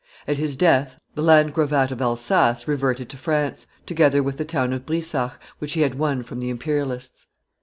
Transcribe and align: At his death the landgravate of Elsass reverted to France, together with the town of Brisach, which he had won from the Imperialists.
At 0.27 0.37
his 0.37 0.55
death 0.55 0.99
the 1.13 1.21
landgravate 1.21 1.91
of 1.91 2.01
Elsass 2.01 2.67
reverted 2.67 3.07
to 3.09 3.17
France, 3.17 3.67
together 3.85 4.23
with 4.23 4.37
the 4.37 4.45
town 4.45 4.73
of 4.73 4.83
Brisach, 4.83 5.39
which 5.59 5.73
he 5.73 5.81
had 5.81 5.93
won 5.93 6.23
from 6.23 6.39
the 6.39 6.49
Imperialists. 6.49 7.27